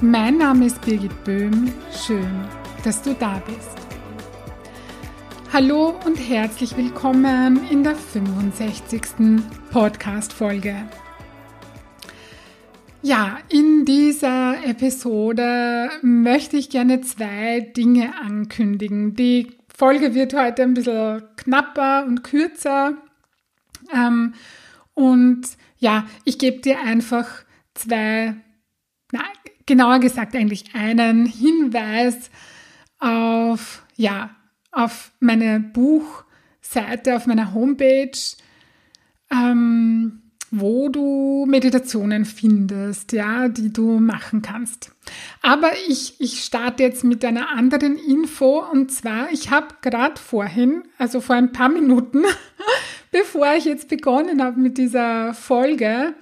[0.00, 1.72] Mein Name ist Birgit Böhm.
[2.04, 2.44] Schön,
[2.82, 3.78] dass du da bist.
[5.52, 9.02] Hallo und herzlich willkommen in der 65.
[9.70, 10.74] Podcast-Folge.
[13.02, 19.14] Ja, in dieser Episode möchte ich gerne zwei Dinge ankündigen.
[19.14, 22.98] Die Folge wird heute ein bisschen knapper und kürzer.
[23.92, 24.34] Ähm,
[24.94, 25.42] und
[25.78, 28.34] ja, ich gebe dir einfach zwei,
[29.12, 29.20] na,
[29.66, 32.30] genauer gesagt eigentlich einen Hinweis
[32.98, 34.30] auf, ja,
[34.72, 38.18] auf meine Buchseite, auf meiner Homepage,
[39.30, 44.92] ähm, wo du Meditationen findest, ja, die du machen kannst.
[45.42, 50.84] Aber ich, ich starte jetzt mit einer anderen Info und zwar, ich habe gerade vorhin,
[50.96, 52.22] also vor ein paar Minuten,
[53.10, 56.14] bevor ich jetzt begonnen habe mit dieser Folge,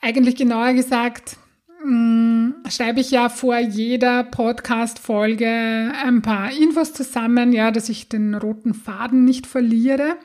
[0.00, 1.36] eigentlich genauer gesagt
[2.68, 8.74] schreibe ich ja vor jeder Podcast-Folge ein paar Infos zusammen, ja, dass ich den roten
[8.74, 10.16] Faden nicht verliere.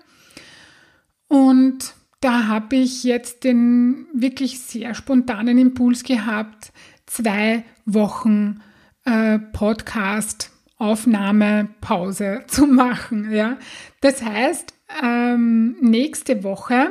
[1.28, 6.72] Und da habe ich jetzt den wirklich sehr spontanen Impuls gehabt,
[7.05, 8.61] zwei Wochen
[9.05, 13.31] äh, Podcast Aufnahme Pause zu machen.
[13.31, 13.58] Ja,
[14.02, 16.89] das heißt ähm, nächste Woche,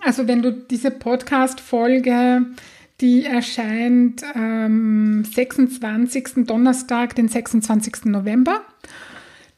[0.00, 2.46] also wenn du diese Podcast Folge
[3.00, 6.46] die erscheint am 26.
[6.46, 8.06] Donnerstag, den 26.
[8.06, 8.60] November.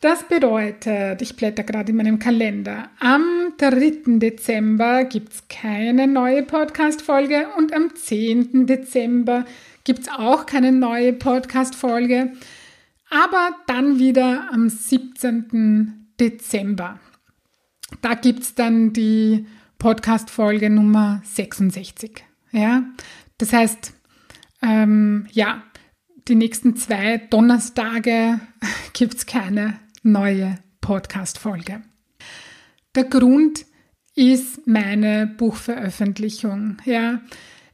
[0.01, 4.19] Das bedeutet, ich blätter gerade in meinem Kalender, am 3.
[4.19, 8.67] Dezember gibt es keine neue Podcast-Folge und am 10.
[8.67, 9.45] Dezember
[9.85, 12.33] gibt es auch keine neue Podcast-Folge,
[13.11, 16.09] aber dann wieder am 17.
[16.19, 16.99] Dezember.
[18.01, 19.47] Da gibt es dann die
[19.79, 22.25] Podcast-Folge Nummer 66.
[22.51, 22.85] Ja,
[23.43, 23.93] das heißt,
[24.63, 25.65] ähm, ja,
[26.29, 28.39] die nächsten zwei Donnerstage
[28.93, 31.83] gibt es keine neue Podcast-Folge.
[32.95, 33.67] Der Grund
[34.15, 36.77] ist meine Buchveröffentlichung.
[36.85, 37.21] Ja,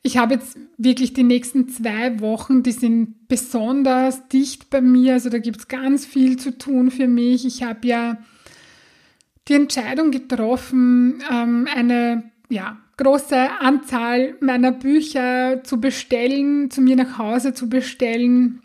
[0.00, 5.12] ich habe jetzt wirklich die nächsten zwei Wochen, die sind besonders dicht bei mir.
[5.12, 7.44] Also da gibt es ganz viel zu tun für mich.
[7.44, 8.16] Ich habe ja
[9.48, 17.16] die Entscheidung getroffen, ähm, eine ja, große Anzahl meiner Bücher zu bestellen, zu mir nach
[17.16, 18.60] Hause zu bestellen,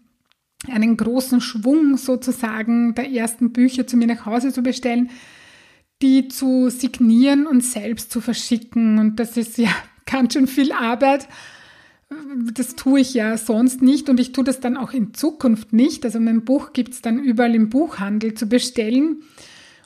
[0.69, 5.09] einen großen Schwung sozusagen der ersten Bücher zu mir nach Hause zu bestellen,
[6.01, 8.97] die zu signieren und selbst zu verschicken.
[8.97, 9.69] Und das ist ja
[10.05, 11.27] ganz schön viel Arbeit.
[12.53, 16.05] Das tue ich ja sonst nicht und ich tue das dann auch in Zukunft nicht.
[16.05, 19.23] Also mein Buch gibt es dann überall im Buchhandel zu bestellen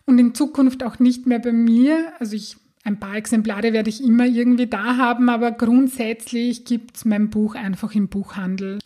[0.05, 2.13] und in Zukunft auch nicht mehr bei mir.
[2.19, 7.05] Also ich ein paar Exemplare werde ich immer irgendwie da haben, aber grundsätzlich gibt es
[7.05, 8.79] mein Buch einfach im Buchhandel.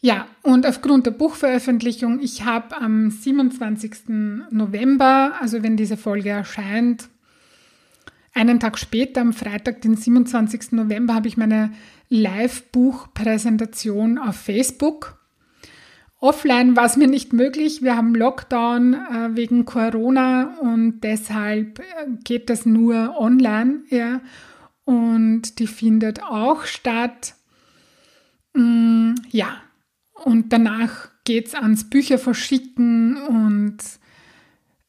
[0.00, 4.08] Ja, und aufgrund der Buchveröffentlichung, ich habe am 27.
[4.50, 7.08] November, also wenn diese Folge erscheint,
[8.34, 10.72] einen Tag später, am Freitag, den 27.
[10.72, 11.70] November, habe ich meine
[12.08, 15.17] Live-Buchpräsentation auf Facebook
[16.20, 17.82] Offline war es mir nicht möglich.
[17.82, 21.84] Wir haben Lockdown äh, wegen Corona und deshalb äh,
[22.24, 23.82] geht das nur online.
[23.88, 24.20] Ja.
[24.84, 27.34] Und die findet auch statt.
[28.54, 29.62] Mm, ja,
[30.24, 33.78] und danach geht es ans Bücher verschicken und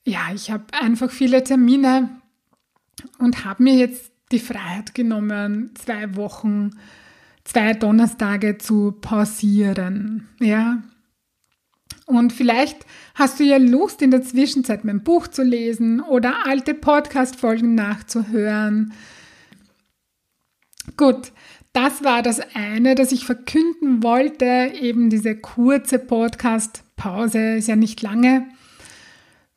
[0.06, 2.10] ja, ich habe einfach viele Termine
[3.20, 6.72] und habe mir jetzt die Freiheit genommen, zwei Wochen,
[7.44, 10.28] zwei Donnerstage zu pausieren.
[10.40, 10.82] Ja,
[12.10, 16.74] und vielleicht hast du ja Lust, in der Zwischenzeit mein Buch zu lesen oder alte
[16.74, 18.94] Podcast-Folgen nachzuhören.
[20.98, 21.32] Gut,
[21.72, 24.74] das war das eine, das ich verkünden wollte.
[24.82, 28.50] Eben diese kurze Podcast-Pause ist ja nicht lange.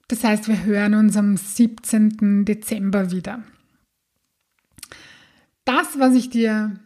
[0.08, 2.44] Das heißt, wir hören uns am 17.
[2.44, 3.42] Dezember wieder.
[5.64, 6.78] Das, was ich dir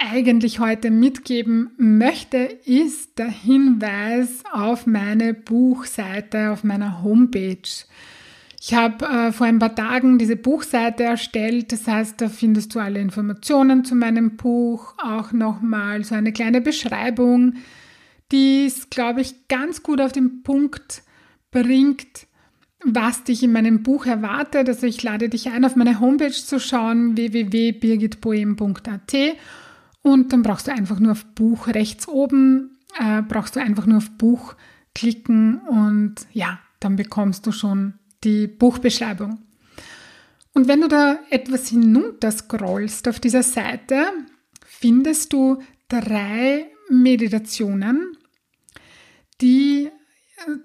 [0.00, 7.68] eigentlich heute mitgeben möchte, ist der Hinweis auf meine Buchseite auf meiner Homepage.
[8.62, 12.78] Ich habe äh, vor ein paar Tagen diese Buchseite erstellt, das heißt, da findest du
[12.78, 17.54] alle Informationen zu meinem Buch, auch nochmal so eine kleine Beschreibung,
[18.32, 21.02] die es, glaube ich, ganz gut auf den Punkt
[21.50, 22.26] bringt,
[22.84, 24.68] was dich in meinem Buch erwartet.
[24.68, 29.36] Also ich lade dich ein, auf meine Homepage zu schauen, www.birgitboehm.at
[30.02, 33.98] und dann brauchst du einfach nur auf Buch rechts oben, äh, brauchst du einfach nur
[33.98, 34.54] auf Buch
[34.94, 37.94] klicken und ja, dann bekommst du schon
[38.24, 39.38] die Buchbeschreibung.
[40.52, 44.06] Und wenn du da etwas hinunter scrollst auf dieser Seite,
[44.64, 48.16] findest du drei Meditationen,
[49.40, 49.90] die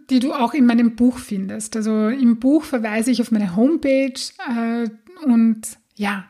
[0.10, 1.76] die du auch in meinem Buch findest.
[1.76, 4.14] Also im Buch verweise ich auf meine Homepage
[4.50, 4.90] äh,
[5.26, 5.62] und
[5.96, 6.26] ja,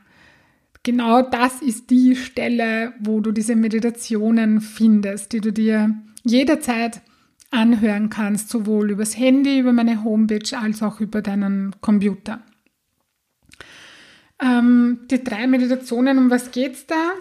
[0.85, 5.93] genau das ist die Stelle, wo du diese Meditationen findest, die du dir
[6.23, 7.01] jederzeit
[7.51, 12.41] anhören kannst, sowohl übers Handy, über meine Homepage als auch über deinen Computer.
[14.41, 17.11] Ähm, die drei Meditationen, um was geht's da?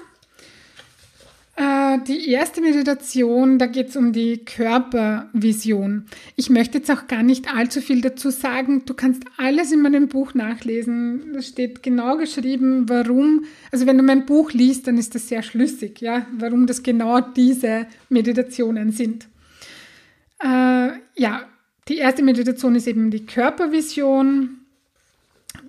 [1.56, 6.06] Äh, die erste Meditation, da geht es um die Körpervision.
[6.34, 8.84] Ich möchte jetzt auch gar nicht allzu viel dazu sagen.
[8.86, 11.32] Du kannst alles in meinem Buch nachlesen.
[11.32, 13.44] Da steht genau geschrieben, warum.
[13.70, 17.20] Also wenn du mein Buch liest, dann ist das sehr schlüssig, ja, warum das genau
[17.20, 19.28] diese Meditationen sind.
[20.42, 21.46] Äh, ja,
[21.88, 24.63] die erste Meditation ist eben die Körpervision.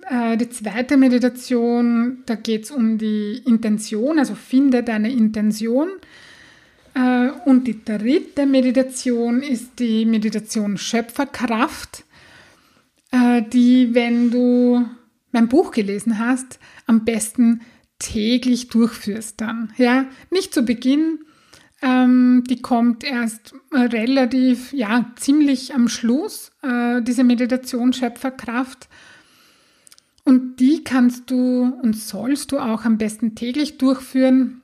[0.08, 5.88] Äh, die zweite Meditation, da geht es um die Intention, also finde deine Intention.
[6.94, 12.04] Äh, und die dritte Meditation ist die Meditation Schöpferkraft,
[13.10, 14.86] äh, die, wenn du
[15.32, 17.60] mein Buch gelesen hast, am besten
[17.98, 19.72] täglich durchführst dann.
[19.76, 21.18] Ja, nicht zu Beginn,
[21.82, 28.88] ähm, die kommt erst relativ, ja, ziemlich am Schluss, äh, diese Meditation Schöpferkraft.
[30.26, 34.60] Und die kannst du und sollst du auch am besten täglich durchführen.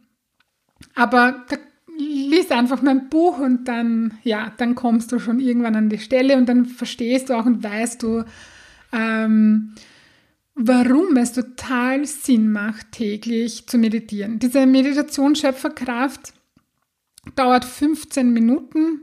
[0.97, 1.57] Aber da
[1.97, 6.37] lies einfach mein Buch und dann, ja, dann kommst du schon irgendwann an die Stelle
[6.37, 8.25] und dann verstehst du auch und weißt du,
[8.93, 9.77] ähm,
[10.57, 14.41] warum es total Sinn macht, täglich zu meditieren.
[14.41, 16.35] Diese Meditation Schöpferkraft
[17.37, 19.03] dauert 15 Minuten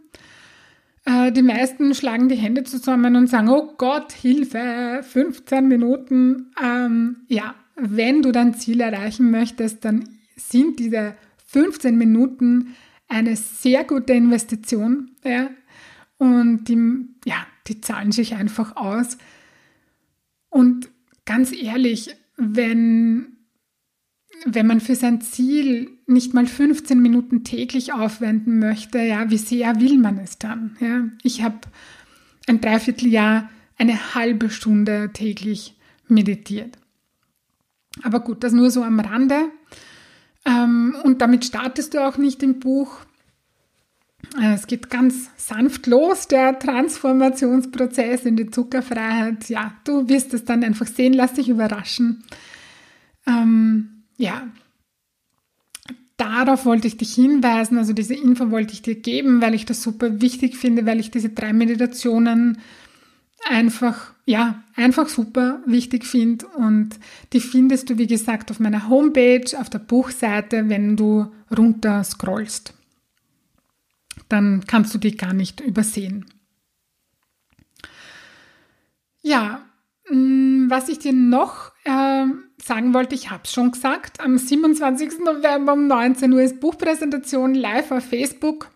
[1.30, 6.52] äh, die meisten schlagen die Hände zusammen und sagen, oh Gott, Hilfe, 15 Minuten.
[6.62, 11.16] Ähm, ja, wenn du dein Ziel erreichen möchtest, dann sind diese
[11.48, 12.76] 15 Minuten
[13.08, 15.12] eine sehr gute Investition.
[15.24, 15.50] Ja?
[16.18, 19.18] Und die, ja, die zahlen sich einfach aus.
[20.50, 20.90] Und
[21.26, 23.39] ganz ehrlich, wenn
[24.46, 29.80] wenn man für sein Ziel nicht mal 15 Minuten täglich aufwenden möchte, ja, wie sehr
[29.80, 30.78] will man es dann?
[30.80, 31.04] Ja?
[31.24, 31.60] Ich habe
[32.48, 35.76] ein Dreivierteljahr eine halbe Stunde täglich
[36.08, 36.78] meditiert.
[38.04, 39.52] Aber gut, das nur so am Rande.
[40.46, 43.00] Ähm, und damit startest du auch nicht im Buch.
[44.40, 49.50] Äh, es geht ganz sanft los, der Transformationsprozess in die Zuckerfreiheit.
[49.50, 52.24] Ja, du wirst es dann einfach sehen, lass dich überraschen.
[54.20, 54.50] Ja,
[56.18, 59.82] darauf wollte ich dich hinweisen, also diese Info wollte ich dir geben, weil ich das
[59.82, 62.60] super wichtig finde, weil ich diese drei Meditationen
[63.48, 67.00] einfach, ja, einfach super wichtig finde und
[67.32, 72.74] die findest du, wie gesagt, auf meiner Homepage, auf der Buchseite, wenn du runter scrollst.
[74.28, 76.26] Dann kannst du die gar nicht übersehen.
[79.22, 79.66] Ja,
[80.10, 82.26] mm, was ich dir noch äh,
[82.62, 85.20] sagen wollte, ich habe es schon gesagt, am 27.
[85.20, 88.70] November um 19 Uhr ist Buchpräsentation live auf Facebook.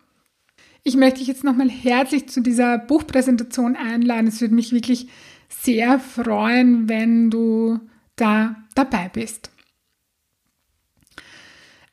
[0.84, 4.28] Ich möchte dich jetzt nochmal herzlich zu dieser Buchpräsentation einladen.
[4.28, 5.08] Es würde mich wirklich
[5.48, 7.80] sehr freuen, wenn du
[8.16, 9.50] da dabei bist.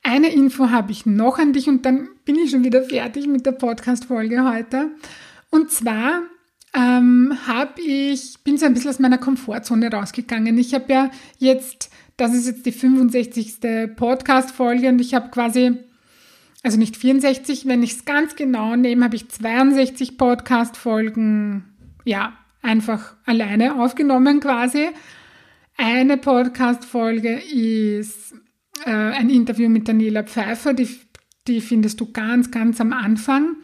[0.03, 3.45] Eine Info habe ich noch an dich und dann bin ich schon wieder fertig mit
[3.45, 4.89] der Podcast-Folge heute.
[5.51, 6.23] Und zwar
[6.73, 10.57] ähm, habe ich, bin so ein bisschen aus meiner Komfortzone rausgegangen.
[10.57, 13.59] Ich habe ja jetzt, das ist jetzt die 65.
[13.95, 15.73] Podcast-Folge und ich habe quasi,
[16.63, 21.65] also nicht 64, wenn ich es ganz genau nehme, habe ich 62 Podcast-Folgen,
[22.05, 24.89] ja, einfach alleine aufgenommen quasi.
[25.77, 28.33] Eine Podcast-Folge ist
[28.85, 30.87] äh, ein Interview mit Daniela Pfeiffer, die,
[31.47, 33.55] die findest du ganz, ganz am Anfang.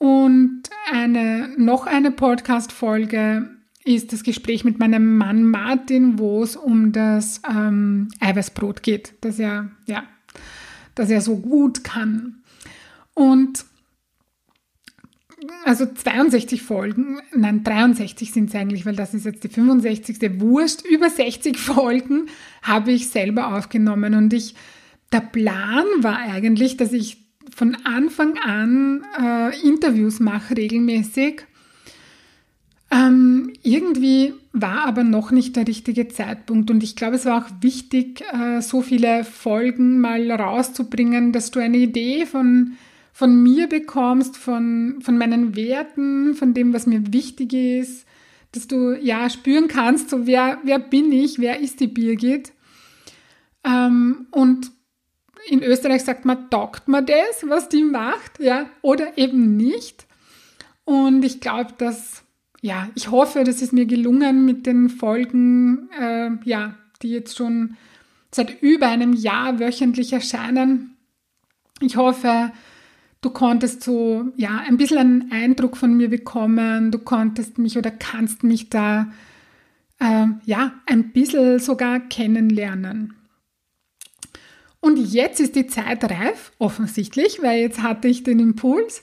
[0.00, 3.50] Und eine, noch eine Podcast-Folge
[3.84, 9.38] ist das Gespräch mit meinem Mann Martin, wo es um das ähm, Eiweißbrot geht, das
[9.38, 10.04] er, ja,
[10.94, 12.42] das er so gut kann.
[13.12, 13.66] Und
[15.66, 20.40] also 62 Folgen, nein, 63 sind es eigentlich, weil das ist jetzt die 65.
[20.40, 20.82] Wurst.
[20.86, 22.30] Über 60 Folgen
[22.62, 24.54] habe ich selber aufgenommen und ich,
[25.12, 27.18] der Plan war eigentlich, dass ich
[27.54, 31.42] von Anfang an äh, Interviews mache regelmäßig.
[32.92, 37.50] Ähm, irgendwie war aber noch nicht der richtige Zeitpunkt und ich glaube, es war auch
[37.60, 42.72] wichtig, äh, so viele Folgen mal rauszubringen, dass du eine Idee von,
[43.12, 48.06] von mir bekommst, von, von meinen Werten, von dem, was mir wichtig ist,
[48.52, 52.52] dass du ja spüren kannst, so wer, wer bin ich, wer ist die Birgit.
[53.62, 54.72] Ähm, und
[55.48, 60.06] in Österreich sagt man, taugt man das, was die macht, ja, oder eben nicht.
[60.84, 62.24] Und ich glaube, dass
[62.62, 67.76] ja, ich hoffe, das ist mir gelungen mit den Folgen, äh, ja, die jetzt schon
[68.30, 70.96] seit über einem Jahr wöchentlich erscheinen.
[71.80, 72.52] Ich hoffe,
[73.22, 76.90] du konntest so, ja, ein bisschen einen Eindruck von mir bekommen.
[76.90, 79.10] Du konntest mich oder kannst mich da,
[79.98, 83.14] äh, ja, ein bisschen sogar kennenlernen.
[84.80, 89.02] Und jetzt ist die Zeit reif, offensichtlich, weil jetzt hatte ich den Impuls,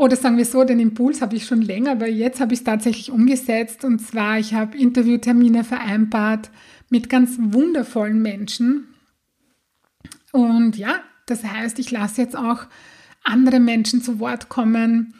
[0.00, 2.64] oder sagen wir so, den Impuls habe ich schon länger, aber jetzt habe ich es
[2.64, 3.84] tatsächlich umgesetzt.
[3.84, 6.50] Und zwar, ich habe Interviewtermine vereinbart
[6.88, 8.88] mit ganz wundervollen Menschen.
[10.32, 12.64] Und ja, das heißt, ich lasse jetzt auch
[13.24, 15.12] andere Menschen zu Wort kommen.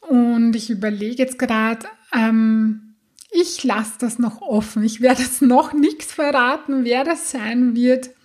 [0.00, 2.94] Und ich überlege jetzt gerade, ähm,
[3.30, 4.84] ich lasse das noch offen.
[4.84, 8.15] Ich werde jetzt noch nichts verraten, wer das sein wird.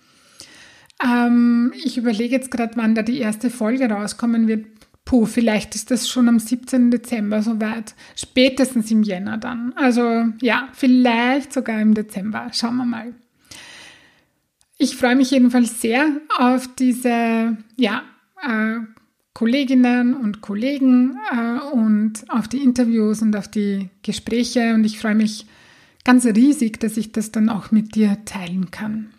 [1.04, 4.66] Ähm, ich überlege jetzt gerade, wann da die erste Folge rauskommen wird.
[5.04, 6.90] Puh, vielleicht ist das schon am 17.
[6.90, 7.94] Dezember soweit.
[8.14, 9.72] Spätestens im Jänner dann.
[9.74, 12.48] Also ja, vielleicht sogar im Dezember.
[12.52, 13.14] Schauen wir mal.
[14.78, 18.02] Ich freue mich jedenfalls sehr auf diese ja,
[18.42, 18.78] äh,
[19.34, 24.74] Kolleginnen und Kollegen äh, und auf die Interviews und auf die Gespräche.
[24.74, 25.46] Und ich freue mich
[26.04, 29.10] ganz riesig, dass ich das dann auch mit dir teilen kann.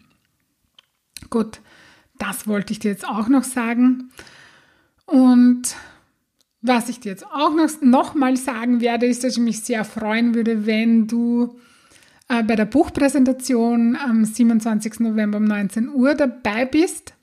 [1.30, 1.62] Gut,
[2.24, 4.12] das wollte ich dir jetzt auch noch sagen.
[5.06, 5.75] Und
[6.62, 9.84] was ich dir jetzt auch noch, noch mal sagen werde, ist, dass ich mich sehr
[9.84, 11.60] freuen würde, wenn du
[12.30, 15.01] äh, bei der Buchpräsentation am 27.
[15.01, 17.13] November um 19 Uhr dabei bist.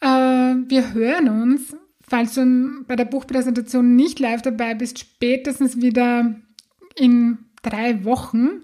[0.00, 6.34] Äh, wir hören uns, falls du bei der Buchpräsentation nicht live dabei bist, spätestens wieder
[6.96, 8.62] in drei Wochen,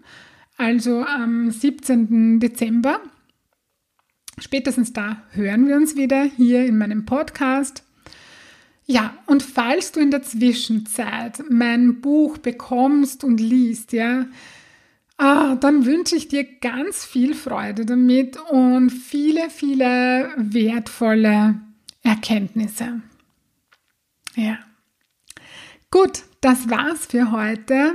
[0.56, 2.40] also am 17.
[2.40, 3.00] Dezember.
[4.38, 7.84] Spätestens da hören wir uns wieder hier in meinem Podcast.
[8.86, 14.26] Ja, und falls du in der Zwischenzeit mein Buch bekommst und liest, ja,
[15.16, 21.60] ah, dann wünsche ich dir ganz viel Freude damit und viele, viele wertvolle
[22.02, 23.00] Erkenntnisse.
[24.34, 24.58] Ja.
[25.90, 27.94] Gut, das war's für heute.